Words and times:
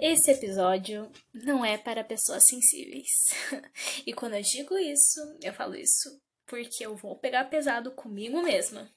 Esse 0.00 0.32
episódio 0.32 1.10
não 1.32 1.64
é 1.64 1.78
para 1.78 2.04
pessoas 2.04 2.44
sensíveis. 2.46 3.08
e 4.06 4.12
quando 4.12 4.34
eu 4.34 4.42
digo 4.42 4.76
isso, 4.78 5.20
eu 5.42 5.52
falo 5.52 5.74
isso 5.74 6.20
porque 6.46 6.84
eu 6.84 6.94
vou 6.96 7.16
pegar 7.16 7.44
pesado 7.44 7.90
comigo 7.92 8.42
mesma. 8.42 8.90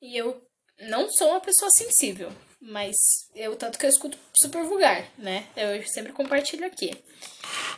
E 0.00 0.16
eu 0.16 0.46
não 0.78 1.10
sou 1.10 1.30
uma 1.30 1.40
pessoa 1.40 1.70
sensível, 1.70 2.30
mas 2.60 2.96
eu 3.34 3.56
tanto 3.56 3.78
que 3.78 3.86
eu 3.86 3.90
escuto 3.90 4.18
super 4.36 4.64
vulgar, 4.64 5.10
né? 5.18 5.48
Eu 5.56 5.86
sempre 5.86 6.12
compartilho 6.12 6.66
aqui. 6.66 6.90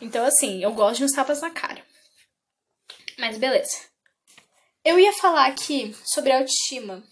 Então 0.01 0.25
assim, 0.25 0.63
eu 0.63 0.73
gosto 0.73 0.99
de 0.99 1.05
uns 1.05 1.13
tapas 1.13 1.41
na 1.41 1.51
cara. 1.51 1.85
Mas 3.19 3.37
beleza. 3.37 3.77
Eu 4.85 4.99
ia 4.99 5.13
falar 5.15 5.47
aqui 5.47 5.95
sobre 6.05 6.33
autoestima 6.33 7.05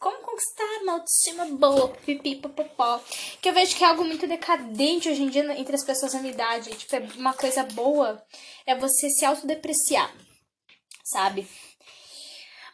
como 0.00 0.22
conquistar 0.22 0.64
uma 0.82 0.94
autoestima 0.94 1.44
boa, 1.44 1.94
pipi, 1.98 2.36
popopó. 2.36 2.98
Que 3.40 3.50
eu 3.50 3.52
vejo 3.52 3.76
que 3.76 3.84
é 3.84 3.86
algo 3.86 4.02
muito 4.02 4.26
decadente 4.26 5.10
hoje 5.10 5.22
em 5.22 5.28
dia 5.28 5.44
entre 5.58 5.76
as 5.76 5.84
pessoas 5.84 6.14
da 6.14 6.20
minha 6.20 6.32
idade. 6.32 6.70
Tipo, 6.70 6.96
é 6.96 7.00
uma 7.16 7.34
coisa 7.34 7.62
boa 7.64 8.20
é 8.66 8.74
você 8.74 9.10
se 9.10 9.26
autodepreciar, 9.26 10.10
sabe? 11.04 11.46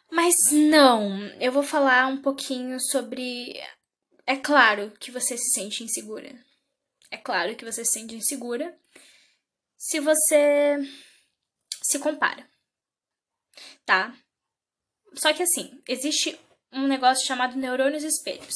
Mas 0.09 0.35
não, 0.51 1.27
eu 1.41 1.51
vou 1.51 1.63
falar 1.63 2.07
um 2.07 2.21
pouquinho 2.21 2.79
sobre. 2.79 3.61
É 4.25 4.37
claro 4.37 4.91
que 4.97 5.11
você 5.11 5.37
se 5.37 5.51
sente 5.51 5.83
insegura. 5.83 6.33
É 7.11 7.17
claro 7.17 7.55
que 7.57 7.65
você 7.65 7.83
se 7.83 7.91
sente 7.91 8.15
insegura 8.15 8.77
se 9.77 9.99
você 9.99 10.77
se 11.83 11.99
compara, 11.99 12.49
tá? 13.85 14.15
Só 15.13 15.33
que 15.33 15.43
assim, 15.43 15.81
existe 15.87 16.37
um 16.71 16.87
negócio 16.87 17.25
chamado 17.25 17.57
neurônios 17.57 18.03
espelhos. 18.03 18.55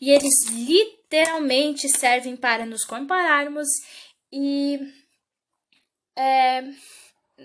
E 0.00 0.10
eles 0.10 0.48
literalmente 0.50 1.88
servem 1.88 2.36
para 2.36 2.64
nos 2.64 2.84
compararmos 2.84 3.68
e 4.32 4.78
é, 6.16 6.62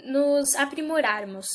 nos 0.05 0.55
aprimorarmos. 0.55 1.47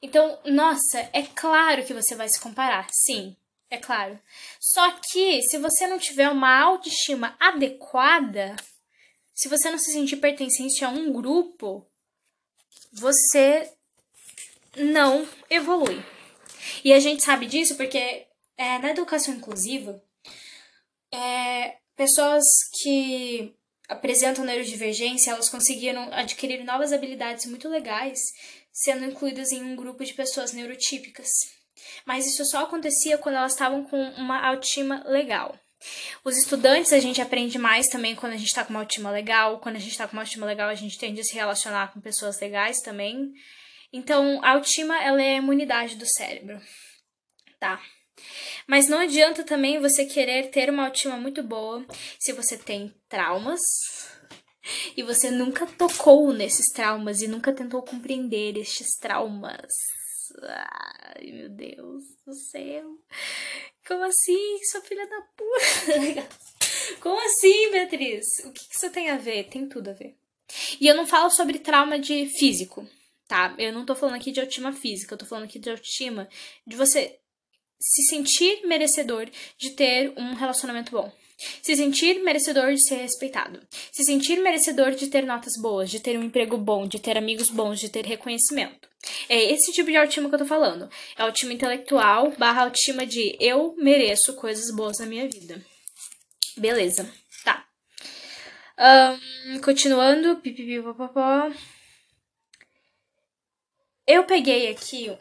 Então, 0.00 0.38
nossa, 0.44 1.08
é 1.12 1.22
claro 1.34 1.84
que 1.84 1.94
você 1.94 2.14
vai 2.14 2.28
se 2.28 2.40
comparar, 2.40 2.86
sim, 2.90 3.36
é 3.68 3.78
claro. 3.78 4.18
Só 4.60 4.92
que 4.92 5.42
se 5.42 5.58
você 5.58 5.86
não 5.86 5.98
tiver 5.98 6.28
uma 6.28 6.56
autoestima 6.60 7.36
adequada, 7.40 8.54
se 9.34 9.48
você 9.48 9.70
não 9.70 9.78
se 9.78 9.92
sentir 9.92 10.16
pertencente 10.16 10.84
a 10.84 10.88
um 10.88 11.12
grupo, 11.12 11.86
você 12.92 13.70
não 14.76 15.28
evolui. 15.50 16.17
E 16.84 16.92
a 16.92 17.00
gente 17.00 17.22
sabe 17.22 17.46
disso 17.46 17.76
porque 17.76 18.26
é, 18.56 18.78
na 18.78 18.90
educação 18.90 19.34
inclusiva, 19.34 20.02
é, 21.12 21.76
pessoas 21.96 22.44
que 22.80 23.54
apresentam 23.88 24.44
neurodivergência, 24.44 25.30
elas 25.30 25.48
conseguiram 25.48 26.12
adquirir 26.12 26.62
novas 26.64 26.92
habilidades 26.92 27.46
muito 27.46 27.68
legais, 27.68 28.20
sendo 28.72 29.04
incluídas 29.04 29.50
em 29.50 29.62
um 29.62 29.74
grupo 29.74 30.04
de 30.04 30.12
pessoas 30.12 30.52
neurotípicas. 30.52 31.28
Mas 32.04 32.26
isso 32.26 32.44
só 32.44 32.64
acontecia 32.64 33.16
quando 33.16 33.36
elas 33.36 33.52
estavam 33.52 33.84
com 33.84 33.96
uma 34.10 34.46
autoestima 34.46 35.02
legal. 35.06 35.58
Os 36.24 36.36
estudantes, 36.36 36.92
a 36.92 36.98
gente 36.98 37.22
aprende 37.22 37.56
mais 37.58 37.88
também 37.88 38.14
quando 38.14 38.32
a 38.32 38.36
gente 38.36 38.48
está 38.48 38.64
com 38.64 38.70
uma 38.70 38.80
autoestima 38.80 39.10
legal. 39.10 39.60
Quando 39.60 39.76
a 39.76 39.78
gente 39.78 39.92
está 39.92 40.06
com 40.06 40.14
uma 40.14 40.22
autoestima 40.22 40.46
legal, 40.46 40.68
a 40.68 40.74
gente 40.74 40.98
tende 40.98 41.20
a 41.20 41.24
se 41.24 41.34
relacionar 41.34 41.92
com 41.92 42.00
pessoas 42.00 42.38
legais 42.40 42.80
também. 42.80 43.32
Então, 43.92 44.40
a 44.42 44.50
autoestima, 44.50 45.02
ela 45.02 45.22
é 45.22 45.34
a 45.34 45.38
imunidade 45.38 45.96
do 45.96 46.06
cérebro, 46.06 46.60
tá? 47.58 47.80
Mas 48.66 48.88
não 48.88 48.98
adianta 48.98 49.44
também 49.44 49.80
você 49.80 50.04
querer 50.04 50.50
ter 50.50 50.68
uma 50.68 50.84
autoestima 50.84 51.16
muito 51.16 51.42
boa 51.42 51.86
se 52.18 52.32
você 52.32 52.56
tem 52.56 52.94
traumas 53.08 53.60
e 54.96 55.02
você 55.02 55.30
nunca 55.30 55.66
tocou 55.66 56.32
nesses 56.32 56.70
traumas 56.70 57.22
e 57.22 57.28
nunca 57.28 57.52
tentou 57.52 57.82
compreender 57.82 58.58
estes 58.58 58.98
traumas. 59.00 59.72
Ai, 60.42 61.32
meu 61.32 61.48
Deus 61.48 62.04
do 62.26 62.34
céu. 62.34 62.98
Como 63.86 64.04
assim, 64.04 64.58
sua 64.64 64.82
filha 64.82 65.06
da 65.06 65.22
puta? 65.34 66.28
Como 67.00 67.18
assim, 67.24 67.70
Beatriz? 67.70 68.26
O 68.44 68.52
que 68.52 68.60
isso 68.70 68.90
tem 68.90 69.08
a 69.08 69.16
ver? 69.16 69.44
Tem 69.44 69.66
tudo 69.66 69.88
a 69.88 69.94
ver. 69.94 70.14
E 70.78 70.86
eu 70.86 70.94
não 70.94 71.06
falo 71.06 71.30
sobre 71.30 71.58
trauma 71.58 71.98
de 71.98 72.26
físico 72.26 72.86
tá? 73.28 73.54
Eu 73.58 73.72
não 73.72 73.84
tô 73.84 73.94
falando 73.94 74.16
aqui 74.16 74.32
de 74.32 74.40
autoestima 74.40 74.72
física, 74.72 75.14
eu 75.14 75.18
tô 75.18 75.26
falando 75.26 75.44
aqui 75.44 75.58
de 75.58 75.70
autoestima 75.70 76.28
de 76.66 76.74
você 76.74 77.20
se 77.78 78.02
sentir 78.08 78.66
merecedor 78.66 79.28
de 79.56 79.70
ter 79.70 80.12
um 80.16 80.34
relacionamento 80.34 80.90
bom. 80.90 81.12
Se 81.62 81.76
sentir 81.76 82.20
merecedor 82.24 82.72
de 82.72 82.82
ser 82.82 82.96
respeitado. 82.96 83.60
Se 83.92 84.02
sentir 84.02 84.40
merecedor 84.40 84.90
de 84.90 85.06
ter 85.06 85.24
notas 85.24 85.52
boas, 85.60 85.88
de 85.88 86.00
ter 86.00 86.18
um 86.18 86.24
emprego 86.24 86.56
bom, 86.56 86.88
de 86.88 86.98
ter 86.98 87.16
amigos 87.16 87.48
bons, 87.48 87.78
de 87.78 87.88
ter 87.88 88.04
reconhecimento. 88.04 88.88
É 89.28 89.52
esse 89.52 89.70
tipo 89.72 89.88
de 89.88 89.96
autoestima 89.96 90.28
que 90.28 90.34
eu 90.34 90.40
tô 90.40 90.46
falando. 90.46 90.90
É 91.16 91.22
autoestima 91.22 91.52
intelectual 91.52 92.32
barra 92.36 92.64
autoestima 92.64 93.06
de 93.06 93.36
eu 93.38 93.76
mereço 93.78 94.34
coisas 94.34 94.74
boas 94.74 94.98
na 94.98 95.06
minha 95.06 95.28
vida. 95.28 95.64
Beleza, 96.56 97.08
tá. 97.44 97.64
Um, 98.76 99.60
continuando. 99.60 100.40
Pipipipopopó. 100.40 101.52
Eu 104.08 104.24
peguei 104.24 104.70
aqui 104.70 105.14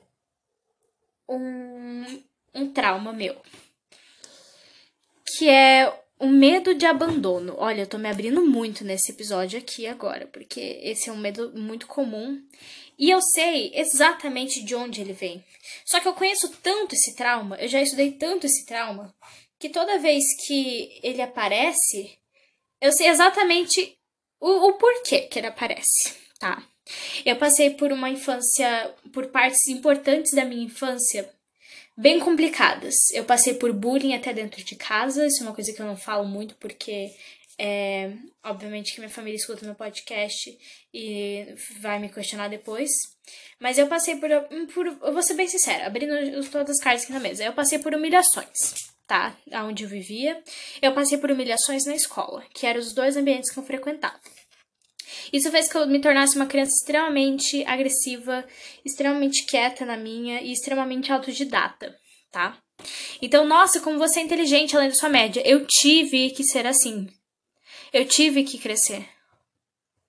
um, 1.28 2.24
um 2.56 2.72
trauma 2.72 3.12
meu. 3.12 3.36
Que 5.26 5.50
é 5.50 5.94
o 6.18 6.28
medo 6.28 6.74
de 6.74 6.86
abandono. 6.86 7.54
Olha, 7.58 7.82
eu 7.82 7.88
tô 7.88 7.98
me 7.98 8.08
abrindo 8.08 8.46
muito 8.46 8.86
nesse 8.86 9.12
episódio 9.12 9.60
aqui 9.60 9.86
agora, 9.86 10.26
porque 10.28 10.80
esse 10.82 11.10
é 11.10 11.12
um 11.12 11.18
medo 11.18 11.52
muito 11.54 11.86
comum. 11.86 12.42
E 12.98 13.10
eu 13.10 13.22
sei 13.22 13.74
exatamente 13.76 14.64
de 14.64 14.74
onde 14.74 15.02
ele 15.02 15.12
vem. 15.12 15.44
Só 15.86 16.00
que 16.00 16.08
eu 16.08 16.14
conheço 16.14 16.48
tanto 16.64 16.96
esse 16.96 17.14
trauma, 17.14 17.58
eu 17.58 17.68
já 17.68 17.82
estudei 17.82 18.14
tanto 18.14 18.46
esse 18.46 18.66
trauma, 18.66 19.14
que 19.60 19.68
toda 19.68 20.00
vez 20.00 20.24
que 20.48 20.98
ele 21.04 21.22
aparece, 21.22 22.18
eu 22.80 22.94
sei 22.94 23.10
exatamente 23.10 24.00
o, 24.40 24.70
o 24.70 24.74
porquê 24.78 25.24
que 25.24 25.40
ele 25.40 25.48
aparece, 25.48 26.16
tá? 26.40 26.66
Eu 27.26 27.36
passei 27.36 27.72
por 27.72 27.92
uma 27.92 28.10
infância, 28.10 28.94
por 29.14 29.28
partes 29.28 29.68
importantes 29.68 30.34
da 30.34 30.46
minha 30.46 30.66
infância 30.66 31.30
bem 31.98 32.20
complicadas. 32.20 32.94
Eu 33.12 33.24
passei 33.24 33.56
por 33.56 33.74
bullying 33.74 34.14
até 34.14 34.32
dentro 34.34 34.64
de 34.64 34.76
casa, 34.76 35.26
isso 35.26 35.42
é 35.42 35.46
uma 35.46 35.56
coisa 35.56 35.74
que 35.74 35.82
eu 35.82 35.86
não 35.86 35.98
falo 35.98 36.26
muito 36.26 36.56
porque 36.56 37.12
é, 37.60 38.14
obviamente 38.44 38.94
que 38.94 39.00
minha 39.00 39.10
família 39.10 39.36
escuta 39.36 39.66
meu 39.66 39.74
podcast 39.74 40.56
e 40.94 41.56
vai 41.80 41.98
me 42.00 42.10
questionar 42.10 42.48
depois. 42.50 42.90
Mas 43.60 43.78
eu 43.78 43.88
passei 43.88 44.16
por, 44.18 44.30
por 44.74 44.86
eu 44.86 45.14
vou 45.14 45.24
ser 45.24 45.34
bem 45.34 45.48
sincera, 45.48 45.88
abrindo 45.88 46.14
todas 46.50 46.78
as 46.78 46.84
cartas 46.84 47.04
aqui 47.04 47.14
na 47.14 47.20
mesa, 47.20 47.44
eu 47.44 47.54
passei 47.54 47.80
por 47.80 47.96
humilhações, 47.96 48.92
tá? 49.08 49.36
Onde 49.66 49.84
eu 49.84 49.90
vivia. 49.90 50.42
Eu 50.82 50.94
passei 50.94 51.18
por 51.18 51.32
humilhações 51.32 51.86
na 51.86 51.96
escola, 51.96 52.44
que 52.54 52.68
eram 52.68 52.80
os 52.80 52.94
dois 52.94 53.18
ambientes 53.18 53.52
que 53.52 53.58
eu 53.58 53.64
frequentava. 53.64 54.20
Isso 55.32 55.52
fez 55.52 55.68
que 55.68 55.78
eu 55.78 55.88
me 55.88 56.00
tornasse 56.00 56.36
uma 56.36 56.46
criança 56.46 56.74
extremamente 56.74 57.64
agressiva, 57.66 58.46
extremamente 58.86 59.46
quieta 59.46 59.86
na 59.86 59.98
minha 59.98 60.42
e 60.42 60.52
extremamente 60.52 61.12
autodidata, 61.12 61.96
tá? 62.32 62.58
Então, 63.22 63.46
nossa, 63.46 63.80
como 63.80 63.98
você 63.98 64.20
é 64.20 64.24
inteligente 64.24 64.76
além 64.76 64.90
da 64.90 64.96
sua 64.96 65.10
média. 65.10 65.42
Eu 65.46 65.66
tive 65.66 66.30
que 66.32 66.44
ser 66.44 66.66
assim. 66.66 67.08
Eu 67.92 68.06
tive 68.06 68.44
que 68.44 68.58
crescer, 68.58 69.08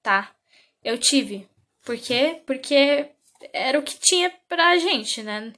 tá? 0.03 0.35
Eu 0.83 0.99
tive. 0.99 1.49
Por 1.85 1.97
quê? 1.97 2.43
Porque 2.47 3.11
era 3.53 3.79
o 3.79 3.83
que 3.83 3.99
tinha 3.99 4.31
pra 4.49 4.79
gente, 4.79 5.23
né? 5.23 5.53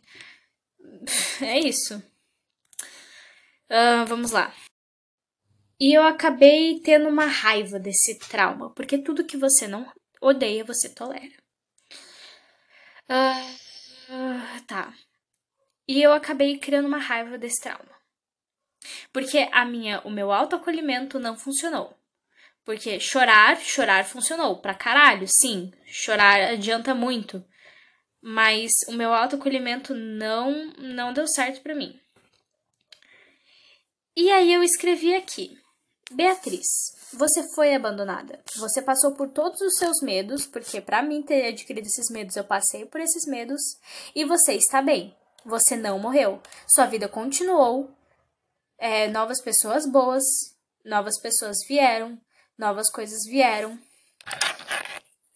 É 1.41 1.59
isso. 1.59 2.03
Uh, 3.71 4.05
vamos 4.07 4.33
lá. 4.33 4.53
E 5.81 5.97
eu 5.97 6.03
acabei 6.03 6.79
tendo 6.81 7.09
uma 7.09 7.25
raiva 7.25 7.79
desse 7.79 8.19
trauma, 8.19 8.71
porque 8.75 8.99
tudo 8.99 9.25
que 9.25 9.39
você 9.39 9.67
não 9.67 9.91
odeia, 10.21 10.63
você 10.63 10.95
tolera. 10.95 11.33
Uh, 13.09 14.65
tá. 14.67 14.93
E 15.89 16.03
eu 16.03 16.13
acabei 16.13 16.59
criando 16.59 16.87
uma 16.87 16.99
raiva 16.99 17.39
desse 17.39 17.63
trauma. 17.63 17.91
Porque 19.13 19.49
a 19.53 19.65
minha, 19.65 20.01
o 20.03 20.11
meu 20.11 20.31
autoacolhimento 20.31 21.19
não 21.19 21.37
funcionou. 21.37 21.97
Porque 22.65 23.01
chorar, 23.01 23.59
chorar 23.59 24.05
funcionou 24.05 24.61
pra 24.61 24.75
caralho, 24.75 25.27
sim. 25.27 25.73
Chorar 25.87 26.53
adianta 26.53 26.95
muito. 26.95 27.45
Mas 28.23 28.71
o 28.87 28.93
meu 28.93 29.15
autoacolhimento 29.15 29.95
não 29.95 30.67
não 30.77 31.13
deu 31.13 31.27
certo 31.27 31.63
para 31.63 31.75
mim. 31.75 31.99
E 34.15 34.31
aí 34.31 34.53
eu 34.53 34.63
escrevi 34.63 35.15
aqui: 35.15 35.60
Beatriz, 36.11 36.67
você 37.13 37.43
foi 37.55 37.75
abandonada. 37.75 38.43
Você 38.57 38.83
passou 38.83 39.15
por 39.15 39.29
todos 39.29 39.61
os 39.61 39.77
seus 39.77 40.01
medos, 40.03 40.45
porque 40.47 40.81
para 40.81 41.03
mim 41.03 41.23
ter 41.23 41.47
adquirido 41.47 41.87
esses 41.87 42.11
medos, 42.11 42.37
eu 42.37 42.45
passei 42.45 42.85
por 42.85 43.01
esses 43.01 43.27
medos, 43.27 43.61
e 44.15 44.25
você 44.25 44.55
está 44.55 44.83
bem. 44.83 45.17
Você 45.45 45.77
não 45.77 45.99
morreu. 45.99 46.43
Sua 46.67 46.87
vida 46.87 47.09
continuou. 47.09 47.91
É, 48.77 49.09
novas 49.09 49.41
pessoas 49.41 49.87
boas, 49.87 50.25
novas 50.85 51.19
pessoas 51.21 51.59
vieram, 51.67 52.21
novas 52.59 52.91
coisas 52.91 53.25
vieram. 53.27 53.79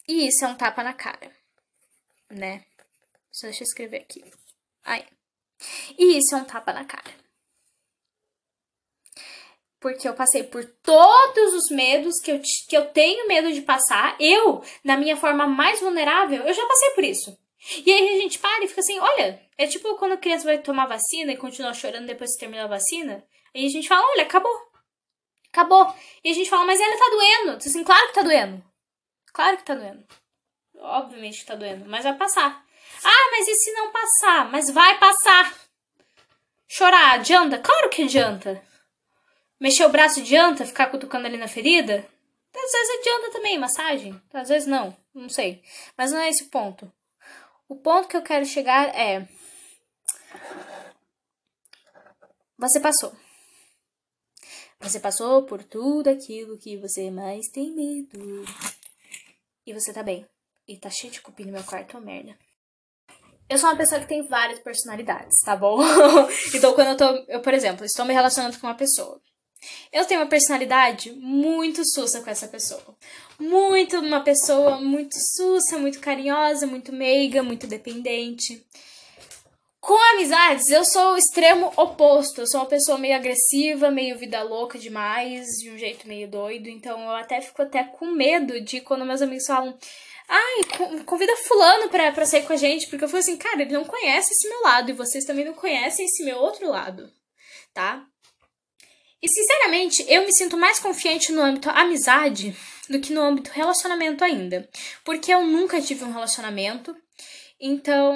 E 0.09 0.27
isso 0.27 0.45
é 0.45 0.49
um 0.49 0.57
tapa 0.57 0.83
na 0.83 0.93
cara, 0.93 1.31
né? 2.31 2.65
Só 3.31 3.47
deixa 3.47 3.63
eu 3.63 3.67
escrever 3.67 4.03
aqui. 4.03 4.25
Aí. 4.85 5.07
E 5.99 6.19
isso 6.19 6.35
é 6.35 6.39
um 6.39 6.45
tapa 6.45 6.73
na 6.73 6.85
cara. 6.85 7.24
Porque 9.85 10.09
eu 10.09 10.15
passei 10.15 10.43
por 10.43 10.65
todos 10.65 11.53
os 11.53 11.69
medos 11.71 12.19
que 12.19 12.33
eu, 12.33 12.41
que 12.71 12.75
eu 12.75 12.87
tenho 12.87 13.29
medo 13.29 13.53
de 13.53 13.61
passar. 13.61 14.17
Eu, 14.19 14.65
na 14.83 14.97
minha 14.97 15.15
forma 15.15 15.47
mais 15.47 15.79
vulnerável, 15.79 16.43
eu 16.43 16.55
já 16.55 16.67
passei 16.67 16.91
por 16.93 17.05
isso. 17.05 17.39
E 17.85 17.93
aí 17.93 18.17
a 18.17 18.19
gente 18.19 18.39
para 18.39 18.65
e 18.65 18.69
fica 18.69 18.81
assim, 18.81 18.99
olha, 18.99 19.39
é 19.59 19.67
tipo 19.67 19.95
quando 19.97 20.13
a 20.13 20.17
criança 20.17 20.47
vai 20.47 20.57
tomar 20.57 20.87
vacina 20.87 21.33
e 21.33 21.37
continua 21.37 21.75
chorando 21.75 22.07
depois 22.07 22.33
que 22.33 22.41
terminou 22.41 22.65
a 22.65 22.69
vacina. 22.69 23.23
Aí 23.55 23.67
a 23.67 23.69
gente 23.69 23.87
fala, 23.87 24.03
olha, 24.13 24.23
acabou. 24.23 24.59
Acabou. 25.53 25.95
E 26.25 26.31
a 26.31 26.35
gente 26.35 26.49
fala, 26.49 26.65
mas 26.65 26.81
ela 26.81 26.97
tá 26.97 27.11
doendo. 27.11 27.59
Diz 27.59 27.67
assim, 27.67 27.85
claro 27.85 28.09
que 28.09 28.15
tá 28.15 28.23
doendo. 28.23 28.65
Claro 29.35 29.59
que 29.59 29.65
tá 29.65 29.75
doendo. 29.75 30.03
Obviamente 30.79 31.41
que 31.41 31.47
tá 31.47 31.57
doendo, 31.57 31.85
mas 31.91 32.05
vai 32.05 32.15
passar. 32.15 32.65
Ah, 33.05 33.31
mas 33.33 33.49
e 33.49 33.55
se 33.55 33.71
não 33.73 33.93
passar? 33.93 34.51
Mas 34.51 34.71
vai 34.71 34.99
passar. 34.99 35.55
Chorar, 36.67 37.17
adianta? 37.17 37.59
Claro 37.59 37.91
que 37.91 38.05
adianta. 38.05 38.65
Mexer 39.61 39.85
o 39.85 39.91
braço 39.91 40.21
adianta? 40.21 40.67
Ficar 40.67 40.87
cutucando 40.91 41.27
ali 41.27 41.37
na 41.37 41.49
ferida? 41.49 42.07
Às 42.55 42.73
vezes 42.73 42.99
adianta 43.01 43.31
também, 43.33 43.59
massagem. 43.59 44.21
Às 44.33 44.49
vezes 44.49 44.67
não, 44.69 44.97
não 45.15 45.29
sei. 45.29 45.63
Mas 45.97 46.13
não 46.13 46.21
é 46.21 46.29
esse 46.29 46.45
o 46.45 46.51
ponto. 46.51 46.93
O 47.69 47.77
ponto 47.77 48.09
que 48.09 48.17
eu 48.17 48.23
quero 48.23 48.45
chegar 48.45 48.95
é. 48.95 49.27
Você 52.59 52.81
passou. 52.81 53.15
Você 54.81 55.01
passou 55.01 55.45
por 55.45 55.65
tudo 55.65 56.09
aquilo 56.09 56.59
que 56.59 56.77
você 56.77 57.11
mais 57.11 57.49
tem 57.49 57.75
medo. 57.75 58.45
E 59.67 59.73
você 59.73 59.93
tá 59.93 60.03
bem. 60.03 60.27
E 60.69 60.79
tá 60.79 60.91
cheio 60.91 61.13
de 61.13 61.21
cupim 61.21 61.45
no 61.45 61.53
meu 61.53 61.65
quarto, 61.65 61.97
oh, 61.97 62.01
merda. 62.01 62.39
Eu 63.49 63.59
sou 63.59 63.69
uma 63.69 63.77
pessoa 63.77 64.01
que 64.01 64.09
tem 64.09 64.27
várias 64.27 64.59
personalidades, 64.61 65.41
tá 65.45 65.55
bom? 65.55 65.79
então, 66.55 66.75
quando 66.75 66.89
eu 66.89 66.97
tô. 66.97 67.05
Eu, 67.29 67.41
por 67.43 67.53
exemplo, 67.53 67.85
estou 67.85 68.05
me 68.05 68.15
relacionando 68.15 68.59
com 68.59 68.67
uma 68.67 68.75
pessoa. 68.75 69.21
Eu 69.93 70.05
tenho 70.05 70.21
uma 70.21 70.29
personalidade 70.29 71.13
muito 71.13 71.85
sussa 71.85 72.21
com 72.21 72.31
essa 72.31 72.49
pessoa. 72.49 72.97
Muito 73.39 73.99
uma 73.99 74.21
pessoa 74.21 74.81
muito 74.81 75.15
sussa, 75.19 75.79
muito 75.79 76.01
carinhosa, 76.01 76.67
muito 76.67 76.93
meiga, 76.93 77.43
muito 77.43 77.67
dependente. 77.67 78.65
Com 79.85 79.99
amizades, 80.15 80.71
eu 80.71 80.83
sou 80.83 81.13
o 81.13 81.19
extremo 81.19 81.71
oposto. 81.77 82.41
Eu 82.41 82.47
sou 82.47 82.61
uma 82.61 82.67
pessoa 82.67 82.97
meio 82.97 83.17
agressiva, 83.17 83.91
meio 83.91 84.17
vida 84.17 84.43
louca 84.43 84.79
demais, 84.79 85.47
de 85.59 85.71
um 85.71 85.77
jeito 85.77 86.09
meio 86.09 86.27
doido. 86.27 86.71
Então 86.71 87.03
eu 87.03 87.11
até 87.11 87.39
fico 87.43 87.61
até 87.61 87.85
com 87.85 88.07
medo 88.07 88.59
de 88.63 88.81
quando 88.81 89.05
meus 89.05 89.21
amigos 89.21 89.45
falam. 89.47 89.77
Ai, 90.27 91.03
convida 91.05 91.37
fulano 91.37 91.91
pra, 91.91 92.13
pra 92.13 92.25
sair 92.25 92.47
com 92.47 92.55
a 92.55 92.57
gente. 92.57 92.89
Porque 92.89 93.05
eu 93.05 93.09
falo 93.11 93.21
assim, 93.21 93.37
cara, 93.37 93.61
ele 93.61 93.75
não 93.75 93.85
conhece 93.85 94.33
esse 94.33 94.49
meu 94.49 94.63
lado. 94.63 94.89
E 94.89 94.95
vocês 94.95 95.27
também 95.27 95.45
não 95.45 95.53
conhecem 95.53 96.07
esse 96.07 96.25
meu 96.25 96.39
outro 96.39 96.71
lado. 96.71 97.13
Tá? 97.75 98.07
E 99.25 99.29
sinceramente, 99.31 100.05
eu 100.07 100.27
me 100.27 100.35
sinto 100.35 100.55
mais 100.55 100.79
confiante 100.79 101.33
no 101.33 101.41
âmbito 101.41 101.71
amizade 101.71 102.55
do 102.91 103.01
que 103.01 103.11
no 103.11 103.23
âmbito 103.23 103.51
relacionamento 103.53 104.23
ainda. 104.23 104.69
Porque 105.03 105.33
eu 105.33 105.43
nunca 105.47 105.81
tive 105.81 106.05
um 106.05 106.13
relacionamento. 106.13 106.95
Então, 107.59 108.15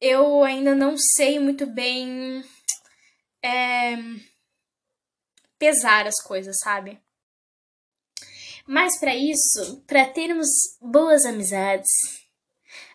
eu 0.00 0.42
ainda 0.42 0.74
não 0.74 0.96
sei 0.96 1.38
muito 1.38 1.66
bem 1.66 2.42
é, 3.44 3.98
pesar 5.58 6.06
as 6.06 6.18
coisas, 6.22 6.58
sabe? 6.60 6.98
Mas 8.66 8.98
para 8.98 9.14
isso, 9.14 9.84
para 9.86 10.06
termos 10.06 10.48
boas 10.80 11.26
amizades, 11.26 11.90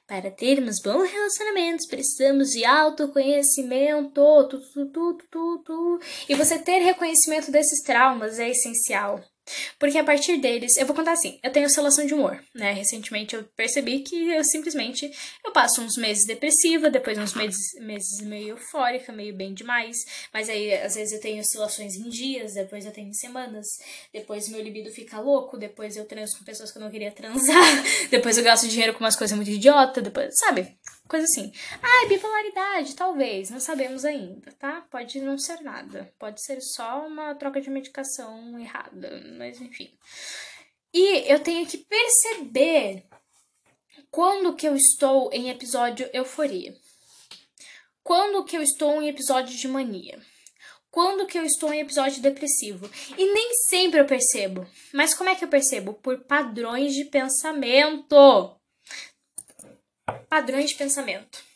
para 0.07 0.31
termos 0.31 0.79
bons 0.81 1.11
relacionamentos, 1.11 1.85
precisamos 1.85 2.51
de 2.51 2.63
autoconhecimento. 2.63 4.47
Tu, 4.47 4.59
tu, 5.29 5.63
tu, 5.65 5.99
e 6.29 6.35
você 6.35 6.57
ter 6.57 6.79
reconhecimento 6.79 7.51
desses 7.51 7.83
traumas 7.83 8.39
é 8.39 8.49
essencial. 8.49 9.19
Porque 9.79 9.97
a 9.97 10.03
partir 10.03 10.37
deles, 10.37 10.77
eu 10.77 10.85
vou 10.85 10.95
contar 10.95 11.13
assim, 11.13 11.39
eu 11.43 11.51
tenho 11.51 11.65
oscilação 11.65 12.05
de 12.05 12.13
humor, 12.13 12.41
né? 12.53 12.71
Recentemente 12.73 13.35
eu 13.35 13.43
percebi 13.55 13.99
que 13.99 14.29
eu 14.29 14.43
simplesmente 14.43 15.11
eu 15.45 15.51
passo 15.51 15.81
uns 15.81 15.97
meses 15.97 16.25
depressiva, 16.25 16.89
depois 16.89 17.17
uns 17.17 17.33
meses, 17.33 17.73
meses 17.79 18.21
meio 18.21 18.49
eufórica, 18.49 19.11
meio 19.11 19.35
bem 19.35 19.53
demais, 19.53 19.97
mas 20.33 20.49
aí 20.49 20.73
às 20.73 20.95
vezes 20.95 21.13
eu 21.13 21.21
tenho 21.21 21.41
oscilações 21.41 21.95
em 21.95 22.09
dias, 22.09 22.53
depois 22.53 22.85
eu 22.85 22.91
tenho 22.91 23.09
em 23.09 23.13
semanas, 23.13 23.67
depois 24.13 24.49
meu 24.49 24.61
libido 24.61 24.91
fica 24.91 25.19
louco, 25.19 25.57
depois 25.57 25.95
eu 25.95 26.05
transo 26.05 26.37
com 26.37 26.45
pessoas 26.45 26.71
que 26.71 26.77
eu 26.77 26.81
não 26.81 26.91
queria 26.91 27.11
transar, 27.11 27.83
depois 28.09 28.37
eu 28.37 28.43
gasto 28.43 28.67
dinheiro 28.67 28.93
com 28.93 28.99
umas 28.99 29.15
coisas 29.15 29.35
muito 29.35 29.51
idiota, 29.51 30.01
depois, 30.01 30.37
sabe? 30.37 30.75
Coisa 31.07 31.25
assim. 31.25 31.51
Ah, 31.81 32.07
bipolaridade, 32.07 32.95
talvez, 32.95 33.49
não 33.49 33.59
sabemos 33.59 34.03
ainda, 34.03 34.51
tá? 34.53 34.81
Pode 34.91 35.21
não 35.21 35.37
ser 35.37 35.61
nada. 35.61 36.13
Pode 36.19 36.43
ser 36.43 36.59
só 36.61 37.07
uma 37.07 37.33
troca 37.35 37.61
de 37.61 37.69
medicação 37.69 38.59
errada, 38.59 39.21
mas 39.37 39.61
enfim. 39.61 39.89
E 40.93 41.31
eu 41.31 41.39
tenho 41.39 41.65
que 41.65 41.77
perceber 41.77 43.05
quando 44.11 44.55
que 44.55 44.67
eu 44.67 44.75
estou 44.75 45.31
em 45.31 45.49
episódio 45.49 46.09
euforia. 46.11 46.75
Quando 48.03 48.43
que 48.45 48.57
eu 48.57 48.61
estou 48.61 49.01
em 49.01 49.07
episódio 49.07 49.55
de 49.55 49.67
mania. 49.67 50.19
Quando 50.89 51.27
que 51.27 51.37
eu 51.37 51.43
estou 51.43 51.73
em 51.73 51.81
episódio 51.81 52.21
depressivo. 52.21 52.89
E 53.17 53.33
nem 53.33 53.53
sempre 53.53 53.99
eu 53.99 54.05
percebo. 54.05 54.65
Mas 54.93 55.13
como 55.13 55.29
é 55.29 55.35
que 55.35 55.43
eu 55.43 55.49
percebo? 55.49 55.93
Por 55.93 56.23
padrões 56.23 56.93
de 56.93 57.05
pensamento 57.05 58.56
padrões 60.29 60.69
de 60.69 60.75
pensamento. 60.75 61.47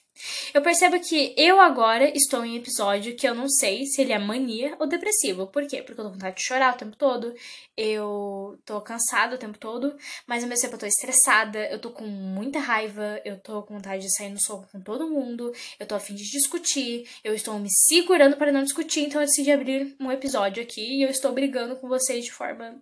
Eu 0.53 0.61
percebo 0.61 0.99
que 0.99 1.33
eu 1.37 1.59
agora 1.59 2.09
estou 2.15 2.45
em 2.45 2.57
episódio 2.57 3.15
que 3.15 3.27
eu 3.27 3.33
não 3.33 3.47
sei 3.47 3.85
se 3.85 4.01
ele 4.01 4.11
é 4.13 4.19
mania 4.19 4.75
ou 4.79 4.85
depressivo. 4.87 5.47
Por 5.47 5.65
quê? 5.65 5.81
Porque 5.81 5.93
eu 5.93 5.97
tô 5.97 6.03
com 6.03 6.11
vontade 6.11 6.35
de 6.35 6.43
chorar 6.43 6.73
o 6.73 6.77
tempo 6.77 6.95
todo, 6.95 7.33
eu 7.75 8.59
tô 8.65 8.79
cansada 8.81 9.35
o 9.35 9.39
tempo 9.39 9.57
todo, 9.57 9.95
mas 10.27 10.43
ao 10.43 10.49
mesmo 10.49 10.63
tempo 10.63 10.75
eu 10.75 10.79
tô 10.79 10.85
estressada, 10.85 11.59
eu 11.71 11.79
tô 11.79 11.91
com 11.91 12.05
muita 12.05 12.59
raiva, 12.59 13.21
eu 13.25 13.39
tô 13.39 13.63
com 13.63 13.75
vontade 13.75 14.03
de 14.03 14.15
sair 14.15 14.29
no 14.29 14.39
soco 14.39 14.67
com 14.71 14.81
todo 14.81 15.09
mundo, 15.09 15.51
eu 15.79 15.87
tô 15.87 15.95
afim 15.95 16.13
de 16.13 16.29
discutir, 16.29 17.09
eu 17.23 17.33
estou 17.33 17.57
me 17.57 17.69
segurando 17.71 18.37
para 18.37 18.51
não 18.51 18.63
discutir, 18.63 19.01
então 19.01 19.21
eu 19.21 19.27
decidi 19.27 19.51
abrir 19.51 19.95
um 19.99 20.11
episódio 20.11 20.61
aqui 20.61 20.99
e 20.99 21.03
eu 21.03 21.09
estou 21.09 21.31
brigando 21.31 21.77
com 21.77 21.87
vocês 21.87 22.25
de 22.25 22.31
forma 22.31 22.79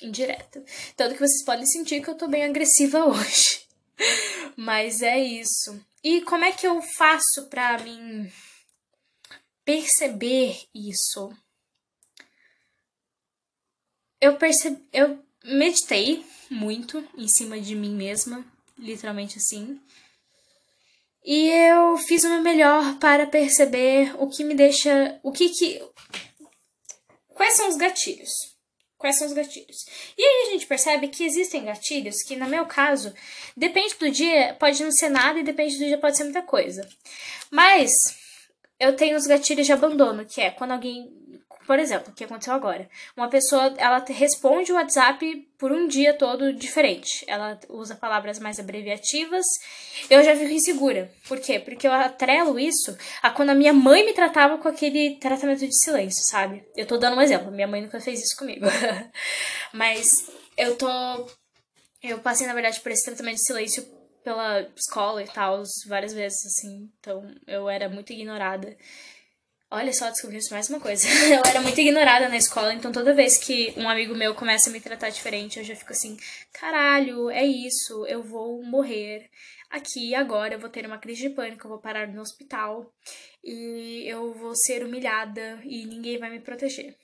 indireta. 0.00 0.62
Tanto 0.96 1.14
que 1.14 1.20
vocês 1.20 1.44
podem 1.44 1.66
sentir 1.66 2.02
que 2.02 2.08
eu 2.08 2.16
tô 2.16 2.28
bem 2.28 2.44
agressiva 2.44 3.04
hoje. 3.06 3.63
Mas 4.56 5.02
é 5.02 5.18
isso. 5.18 5.84
E 6.02 6.20
como 6.22 6.44
é 6.44 6.52
que 6.52 6.66
eu 6.66 6.80
faço 6.82 7.46
para 7.48 7.78
mim 7.78 8.30
perceber 9.64 10.60
isso? 10.74 11.32
Eu 14.20 14.36
percebi, 14.36 14.82
eu 14.92 15.22
meditei 15.44 16.24
muito 16.50 17.06
em 17.16 17.28
cima 17.28 17.60
de 17.60 17.74
mim 17.74 17.94
mesma, 17.94 18.44
literalmente 18.78 19.38
assim. 19.38 19.80
E 21.24 21.48
eu 21.48 21.96
fiz 21.96 22.24
o 22.24 22.28
meu 22.28 22.42
melhor 22.42 22.98
para 22.98 23.26
perceber 23.26 24.14
o 24.18 24.28
que 24.28 24.44
me 24.44 24.54
deixa, 24.54 25.18
o 25.22 25.32
que 25.32 25.48
que 25.48 25.82
quais 27.28 27.54
são 27.54 27.68
os 27.68 27.76
gatilhos 27.76 28.53
quais 29.04 29.18
são 29.18 29.26
os 29.26 29.34
gatilhos. 29.34 29.84
E 30.16 30.22
aí 30.22 30.46
a 30.46 30.50
gente 30.52 30.66
percebe 30.66 31.08
que 31.08 31.24
existem 31.24 31.66
gatilhos 31.66 32.22
que, 32.22 32.36
no 32.36 32.46
meu 32.46 32.64
caso, 32.64 33.12
depende 33.54 33.94
do 34.00 34.10
dia, 34.10 34.56
pode 34.58 34.82
não 34.82 34.90
ser 34.90 35.10
nada 35.10 35.38
e 35.38 35.42
depende 35.42 35.74
do 35.74 35.84
dia 35.84 35.98
pode 35.98 36.16
ser 36.16 36.24
muita 36.24 36.40
coisa. 36.40 36.88
Mas 37.50 37.92
eu 38.80 38.96
tenho 38.96 39.14
os 39.14 39.26
gatilhos 39.26 39.66
de 39.66 39.74
abandono, 39.74 40.24
que 40.24 40.40
é 40.40 40.50
quando 40.50 40.70
alguém 40.70 41.12
por 41.66 41.78
exemplo, 41.78 42.12
o 42.12 42.14
que 42.14 42.24
aconteceu 42.24 42.52
agora? 42.52 42.88
Uma 43.16 43.28
pessoa, 43.28 43.74
ela 43.78 44.04
responde 44.08 44.72
o 44.72 44.74
WhatsApp 44.74 45.48
por 45.58 45.72
um 45.72 45.86
dia 45.86 46.12
todo 46.14 46.52
diferente. 46.52 47.24
Ela 47.26 47.58
usa 47.68 47.94
palavras 47.94 48.38
mais 48.38 48.58
abreviativas. 48.60 49.44
Eu 50.10 50.22
já 50.22 50.36
fico 50.36 50.50
insegura. 50.50 51.10
Por 51.26 51.40
quê? 51.40 51.58
Porque 51.58 51.86
eu 51.86 51.92
atrelo 51.92 52.58
isso 52.58 52.96
a 53.22 53.30
quando 53.30 53.50
a 53.50 53.54
minha 53.54 53.72
mãe 53.72 54.04
me 54.04 54.12
tratava 54.12 54.58
com 54.58 54.68
aquele 54.68 55.16
tratamento 55.16 55.66
de 55.66 55.76
silêncio, 55.76 56.24
sabe? 56.24 56.64
Eu 56.76 56.86
tô 56.86 56.98
dando 56.98 57.16
um 57.16 57.22
exemplo. 57.22 57.50
Minha 57.50 57.68
mãe 57.68 57.82
nunca 57.82 58.00
fez 58.00 58.22
isso 58.22 58.36
comigo. 58.36 58.66
Mas 59.72 60.30
eu 60.56 60.76
tô... 60.76 60.88
Eu 62.02 62.18
passei, 62.18 62.46
na 62.46 62.52
verdade, 62.52 62.80
por 62.80 62.92
esse 62.92 63.04
tratamento 63.04 63.36
de 63.36 63.46
silêncio 63.46 63.82
pela 64.24 64.60
escola 64.74 65.22
e 65.22 65.26
tal, 65.26 65.62
várias 65.86 66.12
vezes, 66.12 66.44
assim. 66.46 66.90
Então, 66.98 67.22
eu 67.46 67.68
era 67.68 67.88
muito 67.88 68.12
ignorada. 68.12 68.76
Olha 69.76 69.92
só, 69.92 70.08
descobri 70.08 70.38
mais 70.52 70.68
uma 70.68 70.78
coisa. 70.78 71.08
Eu 71.34 71.42
era 71.44 71.60
muito 71.60 71.80
ignorada 71.80 72.28
na 72.28 72.36
escola, 72.36 72.72
então 72.72 72.92
toda 72.92 73.12
vez 73.12 73.36
que 73.36 73.74
um 73.76 73.88
amigo 73.88 74.14
meu 74.14 74.32
começa 74.32 74.70
a 74.70 74.72
me 74.72 74.80
tratar 74.80 75.10
diferente, 75.10 75.58
eu 75.58 75.64
já 75.64 75.74
fico 75.74 75.90
assim: 75.90 76.16
caralho, 76.52 77.28
é 77.28 77.44
isso, 77.44 78.06
eu 78.06 78.22
vou 78.22 78.62
morrer 78.62 79.28
aqui 79.68 80.14
agora, 80.14 80.54
eu 80.54 80.60
vou 80.60 80.70
ter 80.70 80.86
uma 80.86 80.98
crise 80.98 81.22
de 81.22 81.30
pânico, 81.30 81.66
eu 81.66 81.70
vou 81.70 81.80
parar 81.80 82.06
no 82.06 82.22
hospital 82.22 82.88
e 83.42 84.04
eu 84.06 84.32
vou 84.32 84.54
ser 84.54 84.84
humilhada 84.84 85.58
e 85.64 85.84
ninguém 85.86 86.18
vai 86.18 86.30
me 86.30 86.38
proteger. 86.38 86.94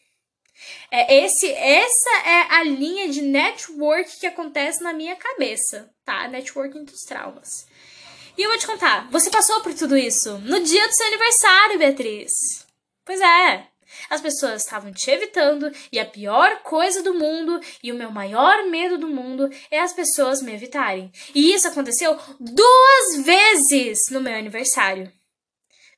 É 0.92 1.24
esse, 1.24 1.50
essa 1.50 2.10
é 2.24 2.54
a 2.54 2.62
linha 2.62 3.08
de 3.08 3.20
network 3.20 4.20
que 4.20 4.26
acontece 4.26 4.80
na 4.80 4.92
minha 4.92 5.16
cabeça, 5.16 5.90
tá? 6.04 6.28
Networking 6.28 6.84
dos 6.84 7.00
traumas. 7.00 7.66
E 8.40 8.42
eu 8.42 8.48
vou 8.48 8.58
te 8.58 8.66
contar, 8.66 9.06
você 9.10 9.28
passou 9.28 9.60
por 9.60 9.74
tudo 9.74 9.98
isso 9.98 10.38
no 10.38 10.60
dia 10.60 10.88
do 10.88 10.94
seu 10.94 11.06
aniversário, 11.08 11.78
Beatriz. 11.78 12.32
Pois 13.04 13.20
é. 13.20 13.66
As 14.08 14.22
pessoas 14.22 14.62
estavam 14.62 14.90
te 14.94 15.10
evitando 15.10 15.70
e 15.92 16.00
a 16.00 16.06
pior 16.06 16.62
coisa 16.62 17.02
do 17.02 17.12
mundo 17.12 17.60
e 17.82 17.92
o 17.92 17.94
meu 17.94 18.10
maior 18.10 18.64
medo 18.64 18.96
do 18.96 19.06
mundo 19.06 19.50
é 19.70 19.80
as 19.80 19.92
pessoas 19.92 20.40
me 20.40 20.54
evitarem. 20.54 21.12
E 21.34 21.52
isso 21.52 21.68
aconteceu 21.68 22.18
duas 22.40 23.22
vezes 23.26 24.08
no 24.10 24.22
meu 24.22 24.34
aniversário 24.34 25.12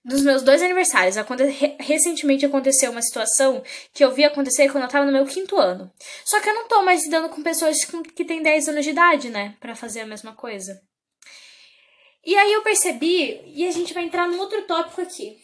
dos 0.04 0.22
meus 0.22 0.42
dois 0.42 0.60
aniversários. 0.60 1.16
Aconte 1.16 1.44
recentemente 1.78 2.44
aconteceu 2.44 2.90
uma 2.90 3.02
situação 3.02 3.62
que 3.92 4.04
eu 4.04 4.10
vi 4.10 4.24
acontecer 4.24 4.68
quando 4.68 4.82
eu 4.82 4.90
tava 4.90 5.06
no 5.06 5.12
meu 5.12 5.26
quinto 5.26 5.60
ano. 5.60 5.88
Só 6.24 6.40
que 6.40 6.48
eu 6.48 6.54
não 6.54 6.66
tô 6.66 6.82
mais 6.82 7.04
lidando 7.04 7.28
com 7.28 7.40
pessoas 7.40 7.84
que 8.16 8.24
têm 8.24 8.42
10 8.42 8.68
anos 8.68 8.84
de 8.84 8.90
idade, 8.90 9.30
né? 9.30 9.54
Pra 9.60 9.76
fazer 9.76 10.00
a 10.00 10.06
mesma 10.06 10.32
coisa. 10.32 10.82
E 12.24 12.36
aí 12.36 12.52
eu 12.52 12.62
percebi, 12.62 13.40
e 13.46 13.66
a 13.66 13.70
gente 13.70 13.92
vai 13.92 14.04
entrar 14.04 14.28
num 14.28 14.38
outro 14.38 14.62
tópico 14.62 15.00
aqui. 15.00 15.38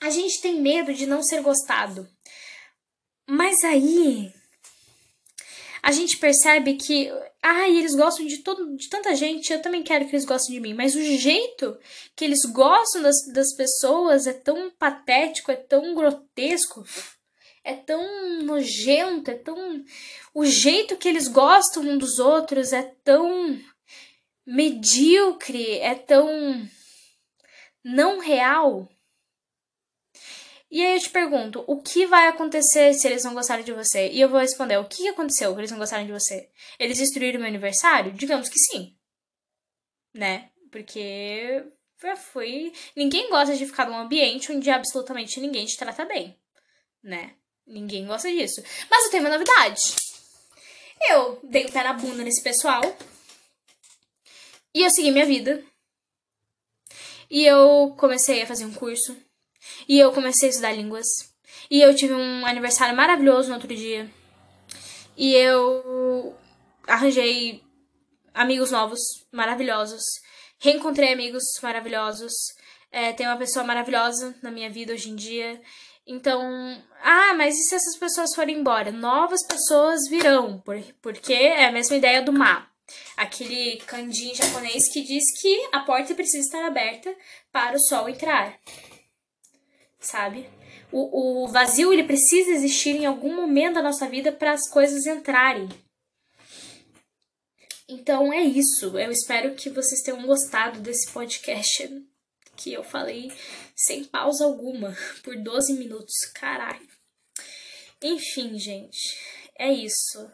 A 0.00 0.10
gente 0.10 0.40
tem 0.40 0.60
medo 0.60 0.94
de 0.94 1.06
não 1.06 1.22
ser 1.22 1.42
gostado. 1.42 2.08
Mas 3.26 3.62
aí 3.62 4.32
a 5.82 5.92
gente 5.92 6.16
percebe 6.18 6.74
que, 6.74 7.10
ai, 7.42 7.76
eles 7.76 7.94
gostam 7.94 8.26
de, 8.26 8.38
todo, 8.38 8.76
de 8.76 8.88
tanta 8.88 9.14
gente, 9.14 9.52
eu 9.52 9.62
também 9.62 9.82
quero 9.82 10.06
que 10.06 10.12
eles 10.14 10.24
gostem 10.24 10.54
de 10.54 10.60
mim. 10.60 10.74
Mas 10.74 10.94
o 10.94 11.02
jeito 11.02 11.78
que 12.16 12.24
eles 12.24 12.44
gostam 12.44 13.02
das, 13.02 13.16
das 13.32 13.54
pessoas 13.54 14.26
é 14.26 14.32
tão 14.32 14.70
patético, 14.70 15.50
é 15.50 15.56
tão 15.56 15.94
grotesco, 15.94 16.84
é 17.62 17.74
tão 17.74 18.42
nojento, 18.42 19.30
é 19.30 19.34
tão. 19.34 19.84
O 20.34 20.44
jeito 20.44 20.96
que 20.96 21.08
eles 21.08 21.28
gostam 21.28 21.82
um 21.82 21.98
dos 21.98 22.18
outros 22.18 22.72
é 22.72 22.82
tão 23.04 23.58
medíocre, 24.48 25.78
é 25.78 25.94
tão 25.94 26.66
não 27.84 28.18
real. 28.18 28.88
E 30.70 30.84
aí 30.84 30.94
eu 30.94 31.00
te 31.00 31.10
pergunto, 31.10 31.62
o 31.66 31.82
que 31.82 32.06
vai 32.06 32.28
acontecer 32.28 32.94
se 32.94 33.06
eles 33.06 33.24
não 33.24 33.34
gostarem 33.34 33.64
de 33.64 33.72
você? 33.72 34.08
E 34.08 34.20
eu 34.20 34.28
vou 34.28 34.40
responder, 34.40 34.78
o 34.78 34.86
que 34.86 35.06
aconteceu 35.08 35.52
que 35.52 35.60
eles 35.60 35.70
não 35.70 35.78
gostaram 35.78 36.06
de 36.06 36.12
você? 36.12 36.50
Eles 36.78 36.98
destruíram 36.98 37.40
meu 37.40 37.48
aniversário? 37.48 38.12
Digamos 38.12 38.48
que 38.48 38.58
sim. 38.58 38.96
Né? 40.14 40.50
Porque 40.70 41.64
foi. 42.16 42.72
Ninguém 42.96 43.28
gosta 43.28 43.54
de 43.54 43.66
ficar 43.66 43.86
num 43.86 43.98
ambiente 43.98 44.50
onde 44.50 44.70
absolutamente 44.70 45.40
ninguém 45.40 45.66
te 45.66 45.76
trata 45.76 46.06
bem. 46.06 46.38
Né? 47.02 47.34
Ninguém 47.66 48.06
gosta 48.06 48.30
disso. 48.30 48.62
Mas 48.90 49.04
eu 49.04 49.10
tenho 49.10 49.24
uma 49.24 49.30
novidade. 49.30 49.94
Eu 51.10 51.38
dei 51.42 51.66
o 51.66 51.72
pé 51.72 51.82
na 51.82 51.92
bunda 51.92 52.22
nesse 52.22 52.42
pessoal. 52.42 52.82
E 54.74 54.82
eu 54.82 54.90
segui 54.90 55.10
minha 55.10 55.26
vida. 55.26 55.62
E 57.30 57.44
eu 57.44 57.94
comecei 57.98 58.42
a 58.42 58.46
fazer 58.46 58.64
um 58.64 58.72
curso 58.72 59.16
e 59.88 59.98
eu 59.98 60.12
comecei 60.12 60.48
a 60.48 60.50
estudar 60.50 60.72
línguas. 60.72 61.06
E 61.70 61.80
eu 61.80 61.94
tive 61.94 62.14
um 62.14 62.46
aniversário 62.46 62.96
maravilhoso 62.96 63.48
no 63.48 63.54
outro 63.54 63.74
dia. 63.74 64.10
E 65.16 65.34
eu 65.34 66.34
arranjei 66.86 67.62
amigos 68.32 68.70
novos, 68.70 69.00
maravilhosos. 69.32 70.04
Reencontrei 70.58 71.12
amigos 71.12 71.44
maravilhosos. 71.62 72.32
É, 72.90 73.12
tem 73.12 73.26
uma 73.26 73.36
pessoa 73.36 73.64
maravilhosa 73.64 74.34
na 74.42 74.50
minha 74.50 74.70
vida 74.70 74.94
hoje 74.94 75.10
em 75.10 75.16
dia. 75.16 75.60
Então, 76.06 76.40
ah, 77.02 77.34
mas 77.34 77.54
e 77.54 77.64
se 77.64 77.74
essas 77.74 77.96
pessoas 77.96 78.34
forem 78.34 78.58
embora? 78.58 78.90
Novas 78.90 79.42
pessoas 79.42 80.08
virão, 80.08 80.58
por, 80.60 80.80
porque 81.02 81.34
é 81.34 81.66
a 81.66 81.72
mesma 81.72 81.96
ideia 81.96 82.22
do 82.22 82.32
Ma. 82.32 82.66
Aquele 83.16 83.76
kanji 83.86 84.34
japonês 84.34 84.92
que 84.92 85.02
diz 85.02 85.24
que 85.40 85.68
a 85.72 85.80
porta 85.80 86.14
precisa 86.14 86.44
estar 86.44 86.64
aberta 86.64 87.14
para 87.52 87.76
o 87.76 87.80
sol 87.80 88.08
entrar 88.08 88.58
sabe? 90.00 90.48
O, 90.90 91.44
o 91.44 91.48
vazio 91.48 91.92
ele 91.92 92.04
precisa 92.04 92.50
existir 92.50 92.96
em 92.96 93.06
algum 93.06 93.34
momento 93.34 93.74
da 93.74 93.82
nossa 93.82 94.08
vida 94.08 94.32
para 94.32 94.52
as 94.52 94.68
coisas 94.70 95.06
entrarem. 95.06 95.68
Então 97.88 98.32
é 98.32 98.42
isso. 98.42 98.98
Eu 98.98 99.10
espero 99.10 99.54
que 99.54 99.70
vocês 99.70 100.02
tenham 100.02 100.26
gostado 100.26 100.80
desse 100.80 101.10
podcast 101.10 101.88
que 102.56 102.72
eu 102.72 102.82
falei 102.82 103.32
sem 103.74 104.04
pausa 104.04 104.44
alguma 104.44 104.96
por 105.22 105.36
12 105.36 105.74
minutos. 105.74 106.14
Caralho. 106.34 106.88
Enfim, 108.02 108.58
gente, 108.58 109.16
é 109.58 109.72
isso. 109.72 110.30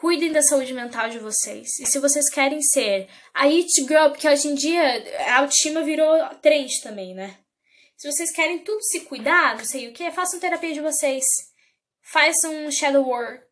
Cuidem 0.00 0.30
da 0.30 0.42
saúde 0.42 0.72
mental 0.72 1.08
de 1.08 1.18
vocês. 1.18 1.80
E 1.80 1.86
se 1.86 1.98
vocês 1.98 2.30
querem 2.30 2.62
ser 2.62 3.08
a 3.34 3.46
It 3.46 3.68
Girl, 3.82 4.10
porque 4.10 4.28
hoje 4.28 4.46
em 4.46 4.54
dia 4.54 4.80
a 5.26 5.38
autoestima 5.38 5.82
virou 5.82 6.16
trend 6.40 6.80
também, 6.82 7.14
né? 7.14 7.36
Se 7.96 8.08
vocês 8.08 8.30
querem 8.30 8.60
tudo 8.60 8.80
se 8.80 9.00
cuidar, 9.00 9.56
não 9.56 9.64
sei 9.64 9.88
o 9.88 9.92
que, 9.92 10.08
façam 10.12 10.38
terapia 10.38 10.72
de 10.72 10.80
vocês. 10.80 11.24
Faz 12.00 12.44
um 12.44 12.70
shadow 12.70 13.04
work. 13.04 13.42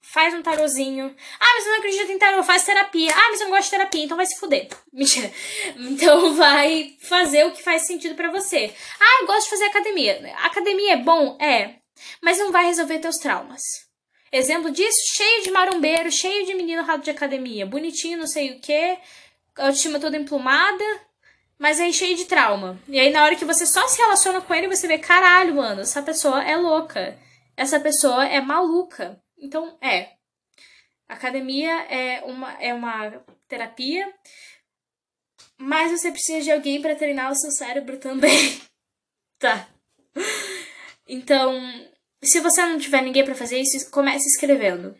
Faz 0.00 0.32
um 0.32 0.40
tarozinho. 0.40 1.14
Ah, 1.38 1.52
mas 1.54 1.66
eu 1.66 1.72
não 1.72 1.78
acredito 1.80 2.12
em 2.12 2.18
tarô. 2.18 2.42
Faz 2.42 2.64
terapia. 2.64 3.12
Ah, 3.14 3.28
mas 3.30 3.40
eu 3.40 3.48
não 3.48 3.54
gosto 3.54 3.64
de 3.64 3.70
terapia, 3.72 4.04
então 4.04 4.16
vai 4.16 4.24
se 4.24 4.40
fuder. 4.40 4.68
Mentira. 4.90 5.30
Então 5.76 6.34
vai 6.34 6.96
fazer 7.02 7.44
o 7.44 7.52
que 7.52 7.62
faz 7.62 7.86
sentido 7.86 8.14
para 8.14 8.30
você. 8.30 8.74
Ah, 8.98 9.20
eu 9.20 9.26
gosto 9.26 9.44
de 9.44 9.50
fazer 9.50 9.64
academia. 9.64 10.34
Academia 10.38 10.94
é 10.94 10.96
bom? 10.96 11.36
É. 11.38 11.74
Mas 12.22 12.38
não 12.38 12.50
vai 12.50 12.64
resolver 12.64 13.00
teus 13.00 13.18
traumas. 13.18 13.60
Exemplo 14.36 14.70
disso, 14.70 15.14
cheio 15.14 15.44
de 15.44 15.50
marombeiro, 15.50 16.10
cheio 16.10 16.44
de 16.44 16.54
menino 16.54 16.82
rato 16.82 17.04
de 17.04 17.10
academia. 17.10 17.64
Bonitinho, 17.64 18.18
não 18.18 18.26
sei 18.26 18.52
o 18.52 18.60
que. 18.60 18.98
Autoestima 19.56 20.00
toda 20.00 20.16
emplumada 20.16 20.84
mas 21.58 21.80
aí 21.80 21.92
cheio 21.92 22.16
de 22.16 22.26
trauma. 22.26 22.78
E 22.88 22.98
aí, 22.98 23.10
na 23.10 23.24
hora 23.24 23.36
que 23.36 23.44
você 23.44 23.64
só 23.64 23.86
se 23.86 23.98
relaciona 23.98 24.40
com 24.40 24.54
ele, 24.54 24.68
você 24.68 24.86
vê, 24.86 24.98
caralho, 24.98 25.54
mano, 25.54 25.80
essa 25.80 26.02
pessoa 26.02 26.42
é 26.42 26.56
louca. 26.56 27.18
Essa 27.56 27.80
pessoa 27.80 28.26
é 28.26 28.40
maluca. 28.40 29.18
Então, 29.38 29.78
é. 29.80 30.12
Academia 31.08 31.72
é 31.84 32.22
uma, 32.24 32.52
é 32.62 32.74
uma 32.74 33.24
terapia, 33.46 34.12
mas 35.56 35.92
você 35.92 36.10
precisa 36.10 36.40
de 36.40 36.50
alguém 36.50 36.80
para 36.80 36.96
treinar 36.96 37.30
o 37.30 37.34
seu 37.34 37.50
cérebro 37.50 37.98
também. 37.98 38.60
tá. 39.38 39.68
Então, 41.06 41.52
se 42.24 42.40
você 42.40 42.64
não 42.64 42.78
tiver 42.78 43.02
ninguém 43.02 43.24
para 43.24 43.34
fazer 43.34 43.58
isso, 43.58 43.90
comece 43.90 44.26
escrevendo. 44.26 44.96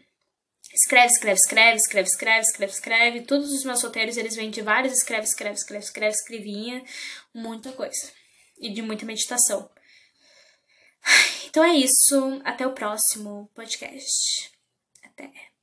Escreve, 0.72 1.12
escreve, 1.12 1.38
escreve, 1.38 1.76
escreve, 1.76 2.08
escreve, 2.08 2.42
escreve, 2.42 2.72
escreve. 2.72 3.20
Todos 3.22 3.52
os 3.52 3.64
meus 3.64 3.82
roteiros, 3.82 4.16
eles 4.16 4.34
vêm 4.34 4.50
de 4.50 4.60
vários 4.60 4.92
escreve, 4.92 5.24
escreve, 5.24 5.54
escreve, 5.54 5.84
escreve, 5.84 6.14
escrevinha. 6.16 6.84
Muita 7.32 7.70
coisa. 7.72 8.12
E 8.58 8.72
de 8.72 8.82
muita 8.82 9.06
meditação. 9.06 9.70
Então 11.46 11.62
é 11.62 11.74
isso. 11.74 12.40
Até 12.44 12.66
o 12.66 12.72
próximo 12.72 13.48
podcast. 13.54 14.50
Até. 15.04 15.53